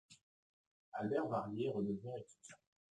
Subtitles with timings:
[0.93, 2.57] Albert Varier redevient étudiant.